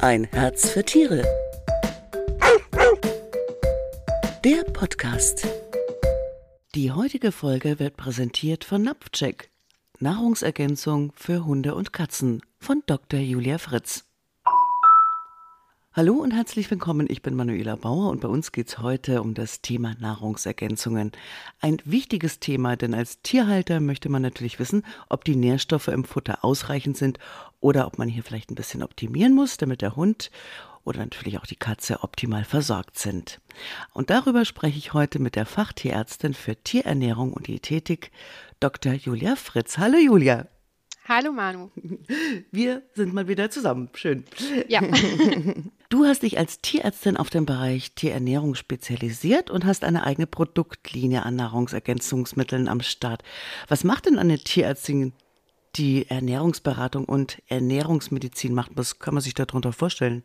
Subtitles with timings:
[0.00, 1.22] Ein Herz für Tiere.
[4.44, 5.48] Der Podcast.
[6.76, 9.50] Die heutige Folge wird präsentiert von Napfcheck.
[9.98, 13.18] Nahrungsergänzung für Hunde und Katzen von Dr.
[13.18, 14.07] Julia Fritz.
[15.94, 17.06] Hallo und herzlich willkommen.
[17.08, 21.12] Ich bin Manuela Bauer und bei uns geht es heute um das Thema Nahrungsergänzungen.
[21.60, 26.44] Ein wichtiges Thema, denn als Tierhalter möchte man natürlich wissen, ob die Nährstoffe im Futter
[26.44, 27.18] ausreichend sind
[27.60, 30.30] oder ob man hier vielleicht ein bisschen optimieren muss, damit der Hund
[30.84, 33.40] oder natürlich auch die Katze optimal versorgt sind.
[33.94, 38.12] Und darüber spreche ich heute mit der Fachtierärztin für Tierernährung und Diätetik,
[38.60, 38.92] Dr.
[38.92, 39.78] Julia Fritz.
[39.78, 40.48] Hallo Julia.
[41.08, 41.70] Hallo Manu.
[42.52, 43.88] Wir sind mal wieder zusammen.
[43.94, 44.24] Schön.
[44.68, 44.82] Ja.
[45.90, 51.22] Du hast dich als Tierärztin auf den Bereich Tierernährung spezialisiert und hast eine eigene Produktlinie
[51.22, 53.22] an Nahrungsergänzungsmitteln am Start.
[53.68, 55.14] Was macht denn eine Tierärztin,
[55.76, 58.72] die Ernährungsberatung und Ernährungsmedizin macht?
[58.74, 60.24] Was kann man sich darunter vorstellen?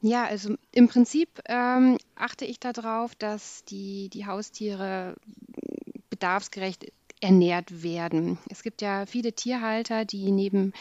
[0.00, 5.14] Ja, also im Prinzip ähm, achte ich darauf, dass die, die Haustiere
[6.10, 6.92] bedarfsgerecht
[7.22, 8.38] ernährt werden.
[8.50, 10.72] Es gibt ja viele Tierhalter, die neben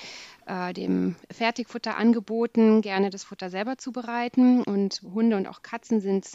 [0.48, 4.64] äh, dem Fertigfutter angeboten gerne das Futter selber zubereiten.
[4.64, 6.28] Und Hunde und auch Katzen sind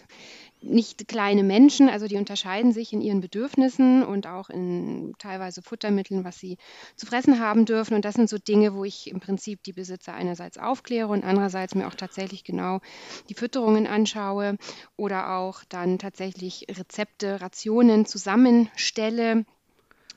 [0.63, 6.25] nicht kleine Menschen, also die unterscheiden sich in ihren Bedürfnissen und auch in teilweise Futtermitteln,
[6.25, 6.57] was sie
[6.95, 7.95] zu fressen haben dürfen.
[7.95, 11.75] Und das sind so Dinge, wo ich im Prinzip die Besitzer einerseits aufkläre und andererseits
[11.75, 12.81] mir auch tatsächlich genau
[13.29, 14.57] die Fütterungen anschaue
[14.97, 19.45] oder auch dann tatsächlich Rezepte, Rationen zusammenstelle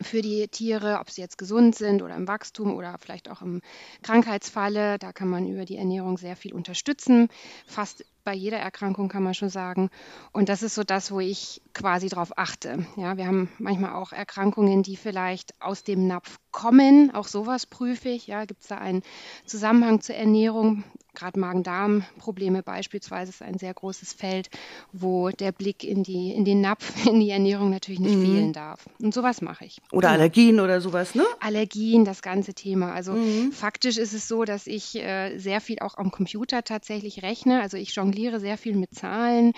[0.02, 3.61] für die Tiere, ob sie jetzt gesund sind oder im Wachstum oder vielleicht auch im
[4.02, 4.97] Krankheitsfalle.
[5.00, 7.30] Da kann man über die Ernährung sehr viel unterstützen.
[7.66, 9.89] Fast bei jeder Erkrankung kann man schon sagen.
[10.31, 12.86] Und das ist so das, wo ich quasi drauf achte.
[12.95, 17.14] Ja, wir haben manchmal auch Erkrankungen, die vielleicht aus dem Napf kommen.
[17.14, 18.28] Auch sowas prüfe ich.
[18.28, 19.03] Ja, gibt es da einen
[19.45, 20.83] Zusammenhang zur Ernährung?
[21.16, 24.50] Gerade Magen-Darm-Probleme beispielsweise ist ein sehr großes Feld,
[24.94, 28.26] wo der Blick in, die, in den Napf, in die Ernährung natürlich nicht mhm.
[28.26, 28.88] fehlen darf.
[29.02, 29.82] Und sowas mache ich.
[29.92, 30.20] Oder genau.
[30.20, 31.26] Allergien oder sowas, ne?
[31.39, 32.93] Allergien, das ganze Thema.
[32.93, 33.52] Also mhm.
[33.52, 37.61] faktisch ist es so, dass ich äh, sehr viel auch am Computer tatsächlich rechne.
[37.61, 39.54] Also ich jongliere sehr viel mit Zahlen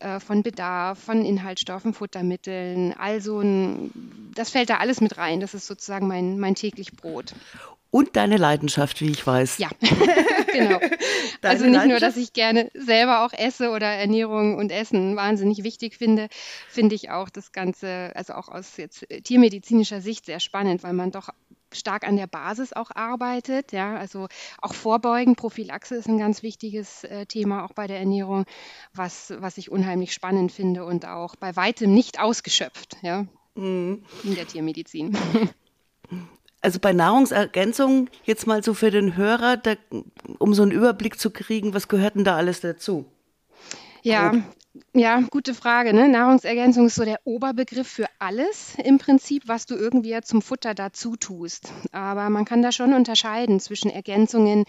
[0.00, 2.92] äh, von Bedarf, von Inhaltsstoffen, Futtermitteln.
[2.92, 5.40] Also ein, das fällt da alles mit rein.
[5.40, 7.34] Das ist sozusagen mein, mein täglich Brot.
[7.90, 9.58] Und deine Leidenschaft, wie ich weiß.
[9.58, 9.70] Ja,
[10.52, 10.78] genau.
[11.42, 15.96] also nicht nur, dass ich gerne selber auch esse oder Ernährung und Essen wahnsinnig wichtig
[15.96, 16.28] finde,
[16.68, 21.10] finde ich auch das Ganze, also auch aus jetzt tiermedizinischer Sicht sehr spannend, weil man
[21.10, 21.30] doch
[21.72, 23.72] stark an der Basis auch arbeitet.
[23.72, 24.28] Ja, also
[24.60, 28.44] auch Vorbeugen, Prophylaxe ist ein ganz wichtiges äh, Thema auch bei der Ernährung,
[28.94, 34.02] was, was ich unheimlich spannend finde und auch bei weitem nicht ausgeschöpft, ja, mhm.
[34.24, 35.16] in der Tiermedizin.
[36.62, 39.74] Also bei Nahrungsergänzungen jetzt mal so für den Hörer, da,
[40.38, 43.04] um so einen Überblick zu kriegen, was gehört denn da alles dazu?
[44.02, 44.32] Ja.
[44.94, 45.92] Ja, gute Frage.
[45.92, 46.08] Ne?
[46.08, 51.16] Nahrungsergänzung ist so der Oberbegriff für alles im Prinzip, was du irgendwie zum Futter dazu
[51.16, 51.72] tust.
[51.92, 54.64] Aber man kann da schon unterscheiden zwischen Ergänzungen,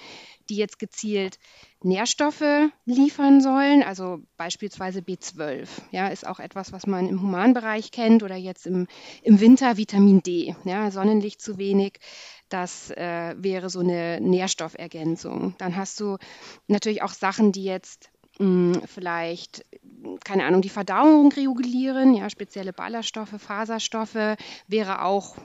[0.49, 1.39] die jetzt gezielt
[1.83, 8.23] Nährstoffe liefern sollen, also beispielsweise B12, ja, ist auch etwas, was man im Humanbereich kennt
[8.23, 8.87] oder jetzt im,
[9.21, 11.99] im Winter Vitamin D, ja, Sonnenlicht zu wenig,
[12.49, 15.53] das äh, wäre so eine Nährstoffergänzung.
[15.59, 16.17] Dann hast du
[16.67, 18.09] natürlich auch Sachen, die jetzt
[18.85, 19.65] vielleicht,
[20.23, 24.37] keine Ahnung, die Verdauung regulieren, ja, spezielle Ballaststoffe, Faserstoffe
[24.67, 25.35] wäre auch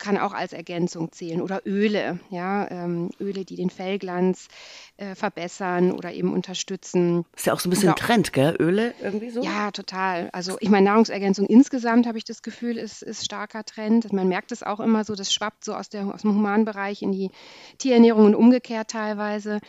[0.00, 4.48] kann auch als Ergänzung zählen oder Öle, ja, ähm, Öle, die den Fellglanz
[4.96, 7.24] äh, verbessern oder eben unterstützen.
[7.36, 8.56] Ist ja auch so ein bisschen oder, Trend, gell?
[8.58, 9.42] Öle irgendwie so?
[9.42, 10.30] Ja, total.
[10.32, 14.12] Also ich meine, Nahrungsergänzung insgesamt habe ich das Gefühl, ist, ist starker Trend.
[14.12, 17.12] Man merkt es auch immer so, das schwappt so aus, der, aus dem Humanbereich in
[17.12, 17.30] die
[17.78, 19.60] Tierernährung und umgekehrt teilweise.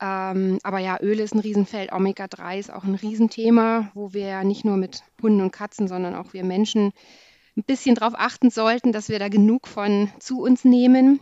[0.00, 4.44] Ähm, aber ja, Öl ist ein Riesenfeld, Omega-3 ist auch ein Riesenthema, wo wir ja
[4.44, 6.92] nicht nur mit Hunden und Katzen, sondern auch wir Menschen
[7.56, 11.20] ein bisschen darauf achten sollten, dass wir da genug von zu uns nehmen.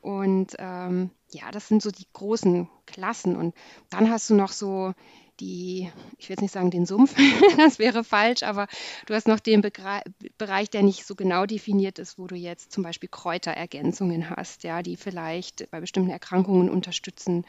[0.00, 3.36] Und ähm, ja, das sind so die großen Klassen.
[3.36, 3.54] Und
[3.90, 4.94] dann hast du noch so
[5.40, 5.88] die,
[6.18, 7.14] ich will jetzt nicht sagen den Sumpf,
[7.56, 8.66] das wäre falsch, aber
[9.06, 10.02] du hast noch den Begre
[10.36, 14.82] Bereich, der nicht so genau definiert ist, wo du jetzt zum Beispiel Kräuterergänzungen hast, ja,
[14.82, 17.44] die vielleicht bei bestimmten Erkrankungen unterstützen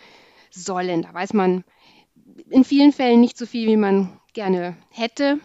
[0.52, 1.02] sollen.
[1.02, 1.64] Da weiß man
[2.50, 5.40] in vielen Fällen nicht so viel, wie man gerne hätte.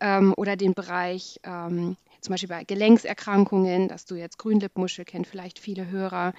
[0.00, 5.58] Ähm, oder den Bereich ähm, zum Beispiel bei Gelenkserkrankungen, dass du jetzt Grünlippmuschel kennt vielleicht
[5.58, 6.32] viele Hörer,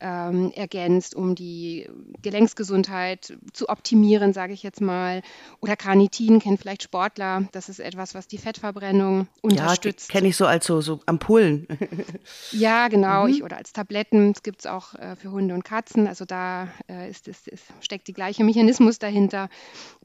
[0.00, 1.88] ähm, ergänzt, um die
[2.22, 5.22] Gelenksgesundheit zu optimieren, sage ich jetzt mal.
[5.60, 7.48] Oder Carnitin kennt vielleicht Sportler.
[7.52, 10.08] Das ist etwas, was die Fettverbrennung unterstützt.
[10.08, 11.66] Ja, kenne ich so als so, so Ampullen.
[12.52, 13.24] ja, genau.
[13.24, 13.30] Mhm.
[13.30, 14.30] Ich, oder als Tabletten.
[14.30, 16.06] Es gibt es auch äh, für Hunde und Katzen.
[16.06, 19.48] Also da äh, ist, ist, ist, steckt die gleiche Mechanismus dahinter.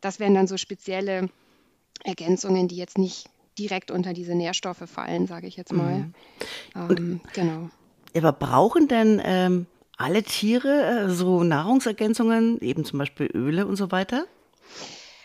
[0.02, 1.30] Das wären dann so spezielle
[2.04, 3.30] Ergänzungen, die jetzt nicht
[3.60, 6.00] direkt unter diese Nährstoffe fallen, sage ich jetzt mal.
[6.00, 6.14] Mhm.
[6.76, 7.70] Ähm, genau.
[8.16, 9.68] Aber brauchen denn ähm,
[9.98, 14.26] alle Tiere äh, so Nahrungsergänzungen, eben zum Beispiel Öle und so weiter?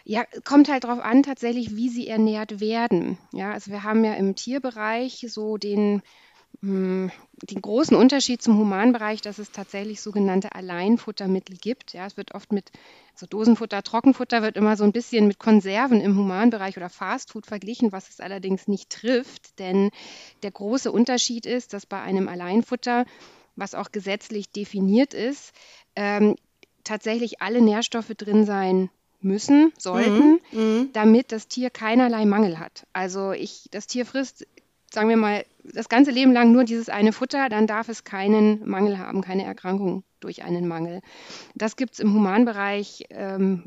[0.04, 3.16] Ja, kommt halt darauf an, tatsächlich, wie sie ernährt werden.
[3.32, 6.02] Ja, also wir haben ja im Tierbereich so den
[6.62, 7.10] den
[7.62, 11.92] großen Unterschied zum Humanbereich, dass es tatsächlich sogenannte Alleinfuttermittel gibt.
[11.92, 12.70] Ja, es wird oft mit
[13.14, 17.92] so Dosenfutter, Trockenfutter wird immer so ein bisschen mit Konserven im Humanbereich oder Fastfood verglichen,
[17.92, 19.58] was es allerdings nicht trifft.
[19.58, 19.90] Denn
[20.42, 23.04] der große Unterschied ist, dass bei einem Alleinfutter,
[23.56, 25.52] was auch gesetzlich definiert ist,
[25.96, 26.36] ähm,
[26.82, 28.90] tatsächlich alle Nährstoffe drin sein
[29.20, 30.90] müssen, sollten, mhm, mhm.
[30.92, 32.86] damit das Tier keinerlei Mangel hat.
[32.92, 34.46] Also ich, das Tier frisst
[34.94, 38.66] sagen wir mal, das ganze Leben lang nur dieses eine Futter, dann darf es keinen
[38.68, 41.00] Mangel haben, keine Erkrankung durch einen Mangel.
[41.54, 43.64] Das gibt es im Humanbereich ähm,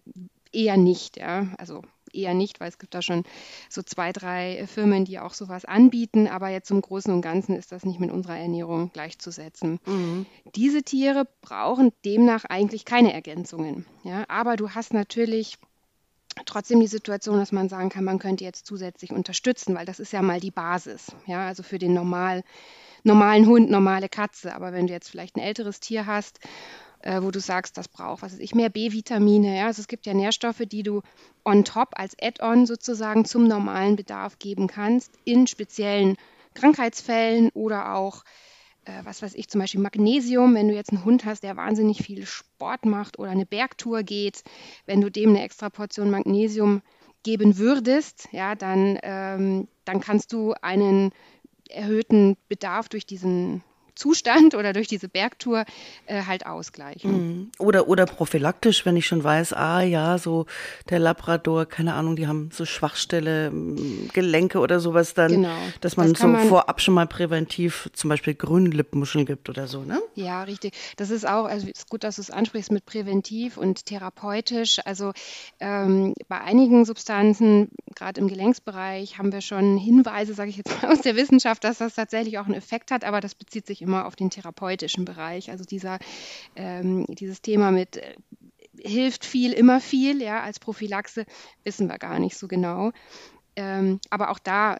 [0.51, 1.17] eher nicht.
[1.17, 1.47] Ja?
[1.57, 1.81] Also
[2.13, 3.23] eher nicht, weil es gibt da schon
[3.69, 7.71] so zwei, drei Firmen, die auch sowas anbieten, aber jetzt zum Großen und Ganzen ist
[7.71, 9.79] das nicht mit unserer Ernährung gleichzusetzen.
[9.85, 10.25] Mhm.
[10.55, 13.85] Diese Tiere brauchen demnach eigentlich keine Ergänzungen.
[14.03, 14.23] Ja?
[14.27, 15.57] Aber du hast natürlich
[16.45, 20.13] trotzdem die Situation, dass man sagen kann, man könnte jetzt zusätzlich unterstützen, weil das ist
[20.13, 22.43] ja mal die Basis, ja, also für den normal,
[23.03, 24.55] normalen Hund, normale Katze.
[24.55, 26.39] Aber wenn du jetzt vielleicht ein älteres Tier hast,
[27.01, 30.05] äh, wo du sagst, das braucht, was weiß ich, mehr B-Vitamine, ja, also es gibt
[30.05, 31.01] ja Nährstoffe, die du
[31.45, 36.17] on top als Add-on sozusagen zum normalen Bedarf geben kannst, in speziellen
[36.53, 38.23] Krankheitsfällen oder auch
[38.87, 42.03] äh, was weiß ich, zum Beispiel Magnesium, wenn du jetzt einen Hund hast, der wahnsinnig
[42.03, 44.43] viel Sport macht oder eine Bergtour geht,
[44.85, 46.81] wenn du dem eine extra Portion Magnesium
[47.23, 51.11] geben würdest, ja, dann, ähm, dann kannst du einen
[51.69, 53.63] erhöhten Bedarf durch diesen
[53.97, 55.65] Zustand oder durch diese Bergtour
[56.05, 57.11] äh, halt ausgleichen.
[57.11, 57.51] Mhm.
[57.57, 60.45] Oder, oder prophylaktisch, wenn ich schon weiß, ah ja, so
[60.89, 63.51] der Labrador, keine Ahnung, die haben so Schwachstelle,
[64.13, 65.55] Gelenke oder sowas dann, genau.
[65.81, 69.81] dass man das so man, vorab schon mal präventiv zum Beispiel Grünlippmuscheln gibt oder so,
[69.81, 69.99] ne?
[70.15, 70.73] Ja, richtig.
[70.97, 74.79] Das ist auch, also ist gut, dass du es ansprichst mit präventiv und therapeutisch.
[74.85, 75.13] Also
[75.59, 80.91] ähm, bei einigen Substanzen, gerade im Gelenksbereich, haben wir schon Hinweise, sage ich jetzt mal
[80.91, 84.05] aus der Wissenschaft, dass das tatsächlich auch einen Effekt hat, aber das bezieht sich immer
[84.05, 85.49] auf den therapeutischen Bereich.
[85.49, 85.99] Also dieser,
[86.55, 88.15] ähm, dieses Thema mit äh,
[88.79, 91.25] hilft viel, immer viel, ja, als Prophylaxe
[91.63, 92.91] wissen wir gar nicht so genau.
[93.55, 94.77] Ähm, aber auch da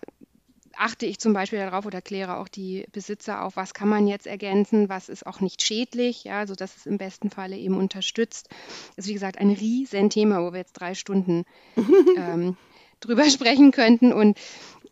[0.77, 4.27] achte ich zum Beispiel darauf oder kläre auch die Besitzer auf, was kann man jetzt
[4.27, 8.50] ergänzen, was ist auch nicht schädlich, ja, sodass es im besten Falle eben unterstützt.
[8.95, 11.45] Das ist wie gesagt ein riesen Thema, wo wir jetzt drei Stunden
[12.18, 12.57] ähm,
[13.00, 14.13] drüber sprechen könnten.
[14.13, 14.38] Und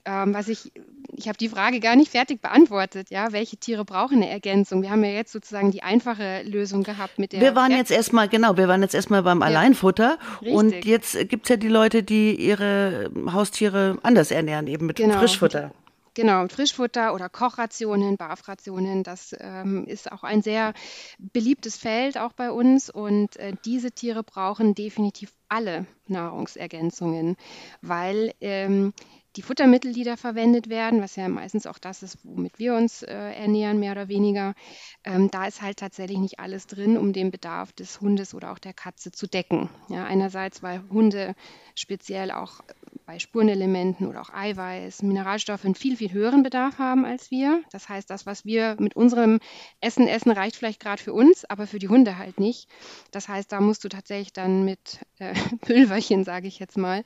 [0.06, 0.72] ähm, was ich,
[1.16, 4.82] ich habe die Frage gar nicht fertig beantwortet, ja, welche Tiere brauchen eine Ergänzung?
[4.82, 7.42] Wir haben ja jetzt sozusagen die einfache Lösung gehabt mit der.
[7.42, 9.48] Wir waren jetzt erstmal, genau, wir waren jetzt erstmal beim ja.
[9.48, 10.54] Alleinfutter Richtig.
[10.54, 15.20] und jetzt gibt es ja die Leute, die ihre Haustiere anders ernähren, eben mit genau.
[15.20, 15.72] Frischfutter.
[16.16, 20.74] Genau, Frischfutter oder Kochrationen, Barfrationen, das ähm, ist auch ein sehr
[21.18, 27.36] beliebtes Feld auch bei uns und äh, diese Tiere brauchen definitiv alle Nahrungsergänzungen,
[27.82, 28.94] weil ähm,
[29.36, 33.04] die Futtermittel, die da verwendet werden, was ja meistens auch das ist, womit wir uns
[33.04, 34.56] äh, ernähren, mehr oder weniger,
[35.04, 38.60] ähm, da ist halt tatsächlich nicht alles drin, um den Bedarf des Hundes oder auch
[38.60, 39.70] der Katze zu decken.
[39.90, 41.36] Ja, einerseits, weil Hunde
[41.76, 42.62] speziell auch
[43.06, 47.62] bei Spurenelementen oder auch Eiweiß, Mineralstoffe einen viel, viel höheren Bedarf haben als wir.
[47.72, 49.40] Das heißt, das, was wir mit unserem
[49.80, 52.68] Essen essen, reicht vielleicht gerade für uns, aber für die Hunde halt nicht.
[53.12, 57.04] Das heißt, da musst du tatsächlich dann mit äh, Pülverchen, sage ich jetzt mal,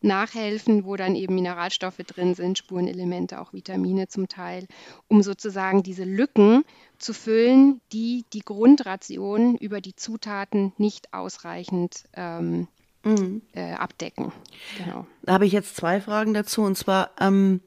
[0.00, 4.66] nachhelfen, wo dann eben Mineralstoffe drin sind, Spurenelemente, auch Vitamine zum Teil,
[5.08, 6.64] um sozusagen diese Lücken
[6.98, 12.68] zu füllen, die die Grundration über die Zutaten nicht ausreichend ähm,
[13.04, 13.42] mhm.
[13.52, 14.32] äh, abdecken.
[14.78, 15.06] Genau.
[15.22, 16.62] Da habe ich jetzt zwei Fragen dazu.
[16.62, 17.60] Und zwar, ähm,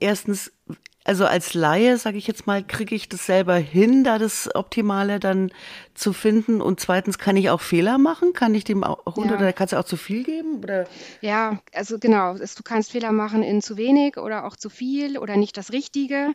[0.00, 0.52] erstens,
[1.06, 5.20] also als Laie, sage ich jetzt mal, kriege ich das selber hin, da das Optimale
[5.20, 5.52] dann
[5.92, 6.62] zu finden?
[6.62, 8.32] Und zweitens, kann ich auch Fehler machen?
[8.32, 9.34] Kann ich dem Hund ja.
[9.34, 10.60] oder der Katze auch zu viel geben?
[10.62, 10.86] Oder?
[11.20, 12.38] Ja, also genau.
[12.38, 16.32] Du kannst Fehler machen in zu wenig oder auch zu viel oder nicht das Richtige.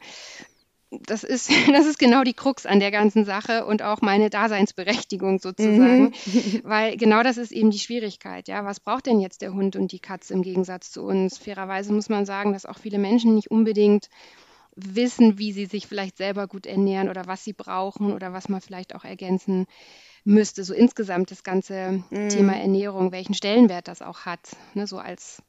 [0.91, 5.39] das ist, das ist genau die Krux an der ganzen Sache und auch meine Daseinsberechtigung
[5.39, 6.61] sozusagen, mhm.
[6.63, 8.47] weil genau das ist eben die Schwierigkeit.
[8.47, 11.39] Ja, was braucht denn jetzt der Hund und die Katze im Gegensatz zu uns?
[11.39, 14.09] Fairerweise muss man sagen, dass auch viele Menschen nicht unbedingt
[14.83, 18.61] wissen, wie sie sich vielleicht selber gut ernähren oder was sie brauchen oder was man
[18.61, 19.65] vielleicht auch ergänzen
[20.23, 20.63] müsste.
[20.63, 22.29] So insgesamt das ganze mhm.
[22.29, 25.41] Thema Ernährung, welchen Stellenwert das auch hat, ne, so als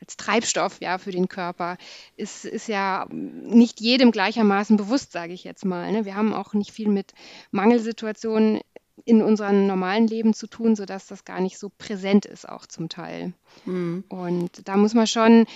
[0.00, 1.76] als Treibstoff ja für den Körper
[2.16, 5.90] ist, ist ja nicht jedem gleichermaßen bewusst, sage ich jetzt mal.
[5.90, 6.04] Ne?
[6.04, 7.14] Wir haben auch nicht viel mit
[7.50, 8.60] Mangelsituationen
[9.04, 12.88] in unserem normalen Leben zu tun, sodass das gar nicht so präsent ist, auch zum
[12.88, 13.32] Teil.
[13.64, 14.04] Mhm.
[14.08, 15.46] Und da muss man schon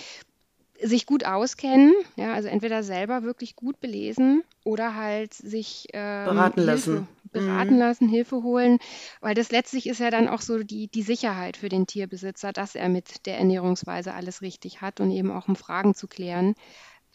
[0.83, 6.61] sich gut auskennen, ja, also entweder selber wirklich gut belesen oder halt sich ähm, beraten
[6.61, 7.07] Hilfe, lassen.
[7.31, 7.79] Beraten mhm.
[7.79, 8.79] lassen, Hilfe holen,
[9.21, 12.75] weil das letztlich ist ja dann auch so die, die Sicherheit für den Tierbesitzer, dass
[12.75, 16.55] er mit der Ernährungsweise alles richtig hat und eben auch um Fragen zu klären,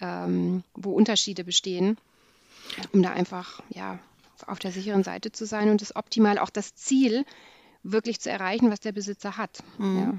[0.00, 1.98] ähm, wo Unterschiede bestehen,
[2.92, 3.98] um da einfach ja
[4.46, 7.24] auf der sicheren Seite zu sein und das optimal auch das Ziel
[7.92, 9.62] wirklich zu erreichen, was der Besitzer hat.
[9.78, 9.98] Mhm.
[9.98, 10.14] Ja.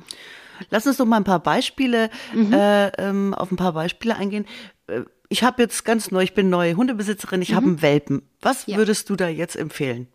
[0.69, 2.53] Lass uns doch mal ein paar Beispiele, mhm.
[2.53, 4.45] äh, ähm, auf ein paar Beispiele eingehen.
[4.87, 7.55] Äh, ich habe jetzt ganz neu, ich bin neue Hundebesitzerin, ich mhm.
[7.55, 8.23] habe einen Welpen.
[8.41, 8.77] Was ja.
[8.77, 10.07] würdest du da jetzt empfehlen?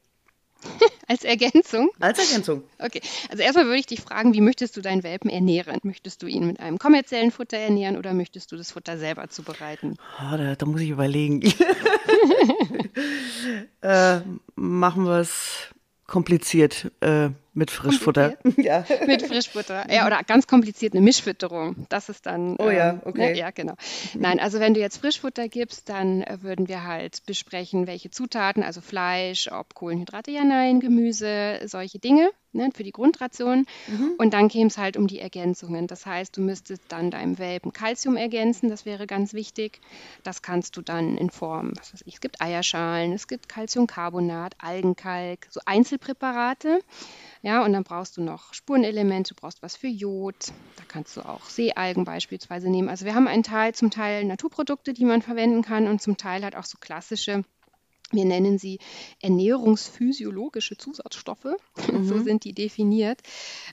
[1.07, 1.91] Als Ergänzung?
[2.01, 2.65] Als Ergänzung.
[2.79, 3.03] Okay.
[3.31, 5.79] Also erstmal würde ich dich fragen, wie möchtest du deinen Welpen ernähren?
[5.83, 9.97] Möchtest du ihn mit einem kommerziellen Futter ernähren oder möchtest du das Futter selber zubereiten?
[10.19, 11.43] Oh, da, da, muss ich überlegen.
[13.83, 14.21] äh,
[14.55, 15.69] machen wir es
[16.07, 18.37] kompliziert äh, mit Frischfutter.
[18.57, 18.85] Ja.
[19.07, 19.91] mit Frischfutter.
[19.93, 21.87] Ja, oder ganz kompliziert eine Mischfütterung.
[21.89, 22.57] Das ist dann.
[22.59, 23.33] Oh ja, ähm, okay.
[23.33, 23.75] Ne, ja, genau.
[24.15, 28.63] Nein, also wenn du jetzt Frischfutter gibst, dann äh, würden wir halt besprechen, welche Zutaten,
[28.63, 33.67] also Fleisch, ob Kohlenhydrate, ja, nein, Gemüse, solche Dinge ne, für die Grundration.
[33.89, 34.15] Mhm.
[34.19, 35.87] Und dann käme es halt um die Ergänzungen.
[35.87, 39.81] Das heißt, du müsstest dann deinem Welpen Kalzium ergänzen, das wäre ganz wichtig.
[40.23, 44.55] Das kannst du dann in Form, was weiß ich, es gibt Eierschalen, es gibt Calciumcarbonat,
[44.59, 46.81] Algenkalk, so Einzelpräparate.
[47.45, 50.35] Ja, und dann brauchst du noch Spurenelemente, du brauchst was für Jod.
[50.77, 52.89] Da kannst du auch Seealgen beispielsweise nehmen.
[52.89, 56.43] Also wir haben einen Teil, zum Teil Naturprodukte, die man verwenden kann und zum Teil
[56.43, 57.45] halt auch so klassische
[58.15, 58.79] wir nennen sie
[59.23, 61.57] ernährungsphysiologische Zusatzstoffe,
[61.93, 62.07] mhm.
[62.07, 63.21] so sind die definiert,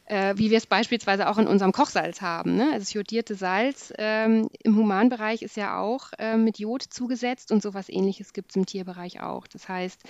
[0.06, 2.56] äh, wie wir es beispielsweise auch in unserem Kochsalz haben.
[2.56, 2.66] Ne?
[2.68, 7.62] Also das jodierte Salz ähm, im Humanbereich ist ja auch äh, mit Jod zugesetzt und
[7.62, 9.48] sowas ähnliches gibt es im Tierbereich auch.
[9.48, 10.02] Das heißt,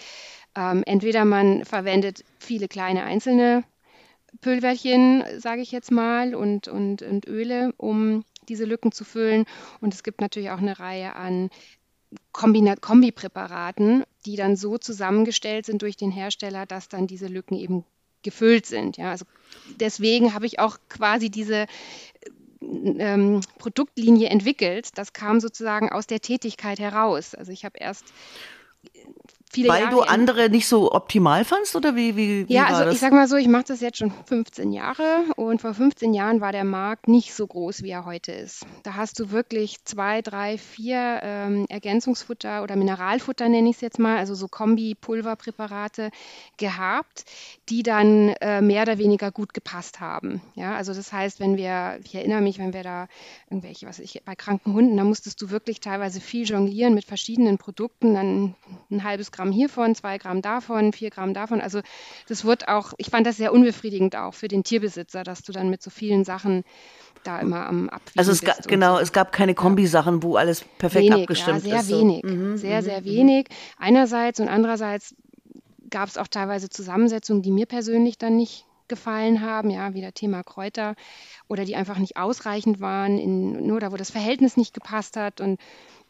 [0.55, 3.63] ähm, entweder man verwendet viele kleine einzelne
[4.39, 9.45] Pülverchen, sage ich jetzt mal, und, und, und Öle, um diese Lücken zu füllen.
[9.81, 11.49] Und es gibt natürlich auch eine Reihe an
[12.33, 17.85] Kombipräparaten, die dann so zusammengestellt sind durch den Hersteller, dass dann diese Lücken eben
[18.23, 18.97] gefüllt sind.
[18.97, 19.25] Ja, also
[19.79, 21.65] deswegen habe ich auch quasi diese
[22.61, 24.97] ähm, Produktlinie entwickelt.
[24.97, 27.33] Das kam sozusagen aus der Tätigkeit heraus.
[27.35, 28.13] Also ich habe erst
[29.51, 32.85] viele Weil Jahre du andere nicht so optimal fandst oder wie, wie, wie Ja, also
[32.85, 32.93] das?
[32.93, 36.41] ich sag mal so, ich mache das jetzt schon 15 Jahre und vor 15 Jahren
[36.41, 38.65] war der Markt nicht so groß, wie er heute ist.
[38.83, 43.99] Da hast du wirklich zwei, drei, vier ähm, Ergänzungsfutter oder Mineralfutter nenne ich es jetzt
[43.99, 46.11] mal, also so Kombi-Pulverpräparate
[46.57, 47.25] gehabt,
[47.69, 50.41] die dann äh, mehr oder weniger gut gepasst haben.
[50.55, 53.07] Ja, also das heißt, wenn wir, ich erinnere mich, wenn wir da
[53.49, 57.57] irgendwelche, was ich, bei kranken Hunden, da musstest du wirklich teilweise viel jonglieren mit verschiedenen
[57.57, 58.55] Produkten, dann
[58.89, 61.61] ein halbes Gramm Gramm hiervon, zwei Gramm davon, vier Gramm davon.
[61.61, 61.81] Also
[62.27, 65.71] das wird auch, ich fand das sehr unbefriedigend auch für den Tierbesitzer, dass du dann
[65.71, 66.63] mit so vielen Sachen
[67.23, 69.01] da immer am Abwiegen Also es gab, genau, so.
[69.01, 71.87] es gab keine Kombisachen, wo alles perfekt wenig, abgestimmt ja, sehr ist.
[71.87, 73.05] Sehr wenig, mhm, sehr, mhm, sehr mhm.
[73.05, 73.47] wenig.
[73.79, 75.15] Einerseits und andererseits
[75.89, 80.13] gab es auch teilweise Zusammensetzungen, die mir persönlich dann nicht gefallen haben, ja, wie das
[80.13, 80.93] Thema Kräuter
[81.47, 85.41] oder die einfach nicht ausreichend waren, in, nur da, wo das Verhältnis nicht gepasst hat.
[85.41, 85.59] Und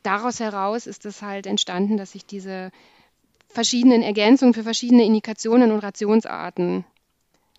[0.03, 2.71] daraus heraus ist es halt entstanden, dass ich diese
[3.53, 6.85] verschiedenen Ergänzungen für verschiedene Indikationen und Rationsarten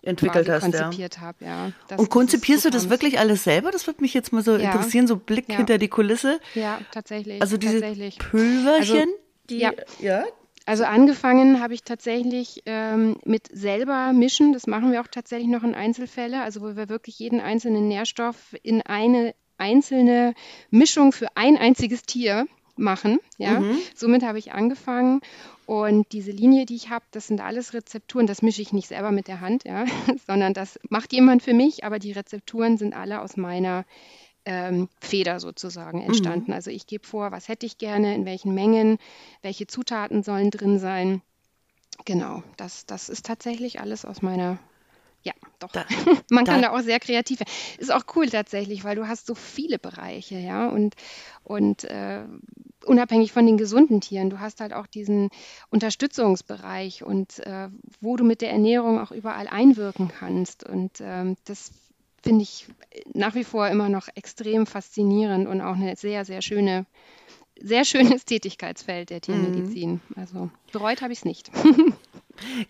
[0.03, 0.63] entwickelt hast.
[0.63, 1.21] Konzipiert ja.
[1.21, 1.71] habe, ja.
[1.87, 3.71] Das, und konzipierst du das wirklich alles selber?
[3.71, 4.71] Das würde mich jetzt mal so ja.
[4.71, 5.57] interessieren, so Blick ja.
[5.57, 6.39] hinter die Kulisse.
[6.55, 7.41] Ja, tatsächlich.
[7.41, 8.19] Also diese tatsächlich.
[8.19, 9.11] Pülverchen, also,
[9.49, 9.71] die, ja.
[9.99, 10.25] ja.
[10.65, 14.53] Also angefangen habe ich tatsächlich ähm, mit selber mischen.
[14.53, 18.55] Das machen wir auch tatsächlich noch in Einzelfälle, also wo wir wirklich jeden einzelnen Nährstoff
[18.61, 20.33] in eine einzelne
[20.69, 23.19] Mischung für ein einziges Tier machen.
[23.37, 23.59] Ja?
[23.59, 23.77] Mhm.
[23.93, 25.21] Somit habe ich angefangen
[25.65, 29.11] und diese Linie, die ich habe, das sind alles Rezepturen, das mische ich nicht selber
[29.11, 29.85] mit der Hand, ja,
[30.27, 33.85] sondern das macht jemand für mich, aber die Rezepturen sind alle aus meiner
[34.45, 36.07] ähm, Feder sozusagen mhm.
[36.07, 36.51] entstanden.
[36.51, 36.55] Mhm.
[36.55, 38.97] Also ich gebe vor, was hätte ich gerne, in welchen Mengen,
[39.41, 41.21] welche Zutaten sollen drin sein.
[42.05, 44.59] Genau, das, das ist tatsächlich alles aus meiner
[45.23, 45.71] ja, doch.
[45.71, 45.85] Da,
[46.29, 47.51] Man kann da, da auch sehr kreativ werden.
[47.77, 50.67] Ist auch cool tatsächlich, weil du hast so viele Bereiche, ja.
[50.67, 50.95] Und,
[51.43, 52.23] und äh,
[52.85, 54.29] unabhängig von den gesunden Tieren.
[54.29, 55.29] Du hast halt auch diesen
[55.69, 57.69] Unterstützungsbereich und äh,
[58.01, 60.67] wo du mit der Ernährung auch überall einwirken kannst.
[60.67, 61.71] Und ähm, das
[62.21, 62.67] finde ich
[63.13, 66.85] nach wie vor immer noch extrem faszinierend und auch eine sehr, sehr schöne,
[67.61, 69.93] sehr schönes Tätigkeitsfeld der Tiermedizin.
[69.93, 70.01] Mhm.
[70.15, 71.49] Also bereut habe ich es nicht.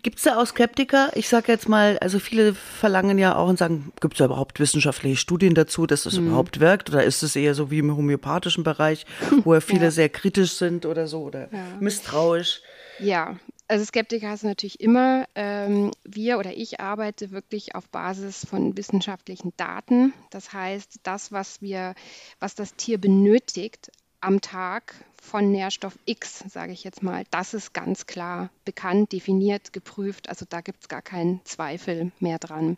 [0.02, 1.12] Gibt es da auch Skeptiker?
[1.16, 4.60] Ich sage jetzt mal, also viele verlangen ja auch und sagen, gibt es da überhaupt
[4.60, 6.28] wissenschaftliche Studien dazu, dass das mhm.
[6.28, 6.90] überhaupt wirkt?
[6.90, 9.06] Oder ist es eher so wie im homöopathischen Bereich,
[9.44, 9.92] wo ja viele ja.
[9.92, 11.66] sehr kritisch sind oder so oder ja.
[11.80, 12.62] misstrauisch?
[13.00, 15.26] Ja, also Skeptiker hast du natürlich immer.
[15.36, 20.14] Ähm, wir oder ich arbeite wirklich auf Basis von wissenschaftlichen Daten.
[20.30, 21.96] Das heißt, das, was wir,
[22.40, 23.92] was das Tier benötigt
[24.24, 29.74] am Tag von Nährstoff X, sage ich jetzt mal, das ist ganz klar bekannt, definiert,
[29.74, 30.30] geprüft.
[30.30, 32.78] Also da gibt es gar keinen Zweifel mehr dran.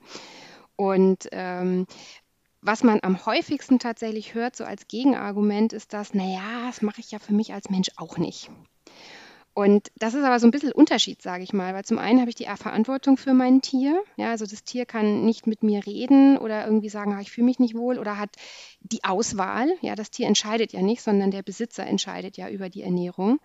[0.76, 1.88] Und ähm,
[2.62, 7.12] was man am häufigsten tatsächlich hört, so als Gegenargument, ist das, naja, das mache ich
[7.12, 8.50] ja für mich als Mensch auch nicht.
[9.56, 12.30] Und das ist aber so ein bisschen Unterschied, sage ich mal, weil zum einen habe
[12.30, 14.04] ich die Verantwortung für mein Tier.
[14.18, 17.46] Ja, also das Tier kann nicht mit mir reden oder irgendwie sagen, ah, ich fühle
[17.46, 18.36] mich nicht wohl oder hat
[18.82, 19.70] die Auswahl.
[19.80, 23.40] Ja, das Tier entscheidet ja nicht, sondern der Besitzer entscheidet ja über die Ernährung.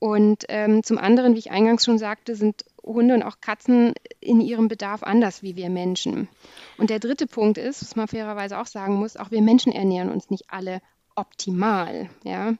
[0.00, 4.40] Und ähm, zum anderen, wie ich eingangs schon sagte, sind Hunde und auch Katzen in
[4.40, 6.28] ihrem Bedarf anders wie wir Menschen.
[6.78, 10.10] Und der dritte Punkt ist, was man fairerweise auch sagen muss, auch wir Menschen ernähren
[10.10, 10.80] uns nicht alle
[11.14, 12.10] optimal.
[12.24, 12.54] Ja?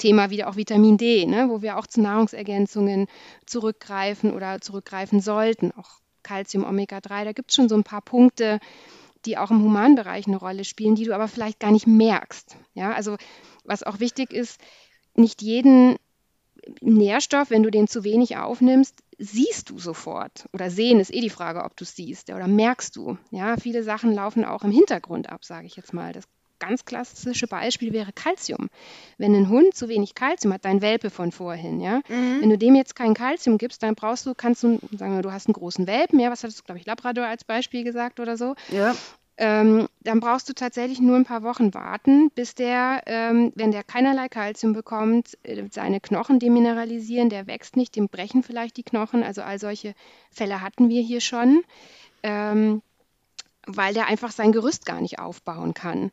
[0.00, 3.06] Thema wieder auch Vitamin D, ne, wo wir auch zu Nahrungsergänzungen
[3.46, 5.72] zurückgreifen oder zurückgreifen sollten.
[5.72, 8.58] Auch Calcium, Omega-3, da gibt es schon so ein paar Punkte,
[9.26, 12.56] die auch im Humanbereich eine Rolle spielen, die du aber vielleicht gar nicht merkst.
[12.74, 13.16] Ja, also
[13.64, 14.60] was auch wichtig ist,
[15.14, 15.96] nicht jeden
[16.80, 20.48] Nährstoff, wenn du den zu wenig aufnimmst, siehst du sofort.
[20.52, 23.18] Oder sehen ist eh die Frage, ob du es siehst oder merkst du.
[23.30, 26.12] Ja, viele Sachen laufen auch im Hintergrund ab, sage ich jetzt mal.
[26.12, 26.24] Das
[26.60, 28.68] ganz klassische Beispiel wäre Kalzium.
[29.18, 32.40] Wenn ein Hund zu wenig Kalzium hat, dein Welpe von vorhin, ja, mhm.
[32.40, 35.32] wenn du dem jetzt kein Kalzium gibst, dann brauchst du, kannst du, sagen wir, du
[35.32, 38.36] hast einen großen Welpen, ja, was hattest du, glaube ich, Labrador als Beispiel gesagt oder
[38.36, 38.54] so.
[38.70, 38.94] Ja.
[39.42, 43.82] Ähm, dann brauchst du tatsächlich nur ein paar Wochen warten, bis der, ähm, wenn der
[43.82, 49.22] keinerlei Kalzium bekommt, äh, seine Knochen demineralisieren, der wächst nicht, dem brechen vielleicht die Knochen.
[49.22, 49.94] Also all solche
[50.30, 51.62] Fälle hatten wir hier schon,
[52.22, 52.82] ähm,
[53.66, 56.10] weil der einfach sein Gerüst gar nicht aufbauen kann.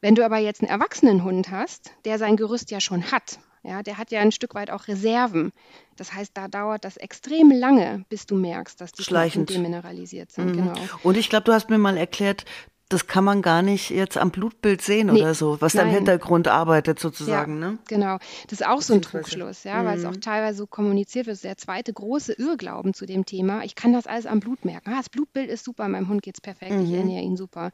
[0.00, 3.82] Wenn du aber jetzt einen erwachsenen Hund hast, der sein Gerüst ja schon hat, ja,
[3.82, 5.52] der hat ja ein Stück weit auch Reserven.
[5.96, 9.50] Das heißt, da dauert das extrem lange, bis du merkst, dass die Schleichend.
[9.50, 10.52] demineralisiert sind.
[10.52, 10.56] Mhm.
[10.56, 10.74] Genau.
[11.02, 12.46] Und ich glaube, du hast mir mal erklärt,
[12.90, 15.90] das kann man gar nicht jetzt am Blutbild sehen nee, oder so, was da im
[15.90, 17.62] Hintergrund arbeitet sozusagen.
[17.62, 17.78] Ja, ne?
[17.86, 19.86] Genau, das ist auch so ein Trugschluss, ja, mhm.
[19.86, 21.34] weil es auch teilweise so kommuniziert wird.
[21.34, 23.62] Das ist der zweite große Irrglauben zu dem Thema.
[23.62, 24.90] Ich kann das alles am Blut merken.
[24.92, 26.84] Ah, das Blutbild ist super, meinem Hund geht es perfekt, mhm.
[26.84, 27.70] ich ernähre ihn super.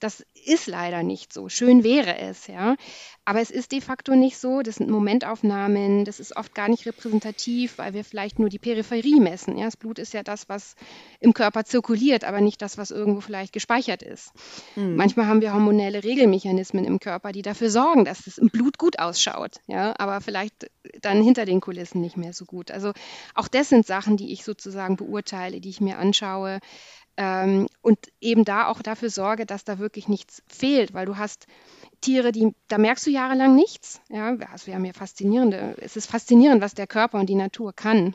[0.00, 1.48] Das ist leider nicht so.
[1.48, 2.76] Schön wäre es, ja.
[3.24, 4.60] Aber es ist de facto nicht so.
[4.60, 9.18] Das sind Momentaufnahmen, das ist oft gar nicht repräsentativ, weil wir vielleicht nur die Peripherie
[9.18, 9.56] messen.
[9.56, 10.76] Ja, das Blut ist ja das, was
[11.20, 14.32] im Körper zirkuliert, aber nicht das, was irgendwo vielleicht gespeichert ist.
[14.76, 14.96] Mhm.
[14.96, 18.98] Manchmal haben wir hormonelle Regelmechanismen im Körper, die dafür sorgen, dass es im Blut gut
[18.98, 22.70] ausschaut, ja, aber vielleicht dann hinter den Kulissen nicht mehr so gut.
[22.70, 22.92] Also
[23.34, 26.60] auch das sind Sachen, die ich sozusagen beurteile, die ich mir anschaue
[27.16, 31.46] ähm, und eben da auch dafür sorge, dass da wirklich nichts fehlt, weil du hast
[32.00, 34.00] Tiere, die, da merkst du jahrelang nichts.
[34.08, 38.14] Ja, also wir haben faszinierende, es ist faszinierend, was der Körper und die Natur kann.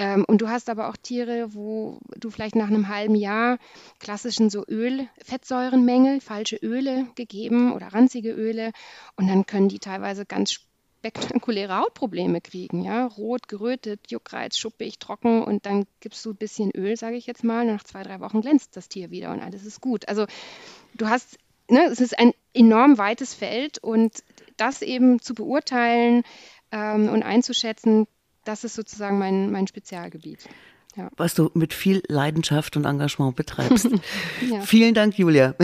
[0.00, 3.58] Ähm, und du hast aber auch Tiere, wo du vielleicht nach einem halben Jahr
[3.98, 8.72] klassischen so Öl, Fettsäurenmängel, falsche Öle gegeben oder ranzige Öle.
[9.16, 15.42] Und dann können die teilweise ganz spektakuläre Hautprobleme kriegen, ja, rot, gerötet, Juckreiz, schuppig, trocken
[15.42, 18.20] und dann gibst du ein bisschen Öl, sage ich jetzt mal, und nach zwei, drei
[18.20, 20.08] Wochen glänzt das Tier wieder und alles ist gut.
[20.08, 20.24] Also
[20.94, 21.36] du hast
[21.68, 24.24] ne, es ist ein enorm weites Feld und
[24.56, 26.22] das eben zu beurteilen
[26.72, 28.06] ähm, und einzuschätzen,
[28.50, 30.48] das ist sozusagen mein, mein Spezialgebiet.
[30.96, 31.08] Ja.
[31.16, 33.88] Was du mit viel Leidenschaft und Engagement betreibst.
[34.50, 34.60] ja.
[34.62, 35.54] Vielen Dank, Julia.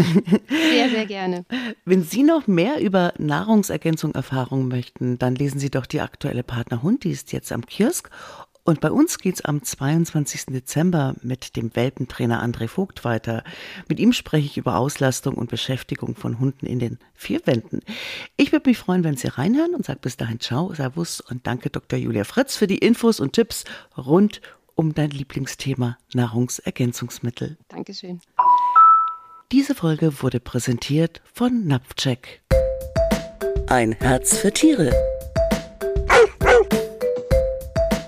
[0.49, 1.45] Sehr, sehr gerne.
[1.85, 6.85] Wenn Sie noch mehr über Nahrungsergänzung erfahren möchten, dann lesen Sie doch die aktuelle Partner
[6.85, 8.09] Hund, die ist jetzt am Kiosk
[8.67, 10.47] und bei uns geht's am 22.
[10.47, 13.45] Dezember mit dem Welpentrainer André Vogt weiter.
[13.89, 17.81] Mit ihm spreche ich über Auslastung und Beschäftigung von Hunden in den vier Wänden.
[18.37, 21.71] Ich würde mich freuen, wenn Sie reinhören und sage bis dahin Ciao, Servus und danke
[21.71, 21.99] Dr.
[21.99, 23.65] Julia Fritz für die Infos und Tipps
[23.97, 24.41] rund
[24.75, 27.57] um dein Lieblingsthema Nahrungsergänzungsmittel.
[27.69, 28.21] Dankeschön.
[29.53, 32.43] Diese Folge wurde präsentiert von Napfcheck.
[33.69, 35.16] Ein Herz für Tiere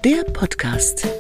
[0.05, 1.18] der Podcast.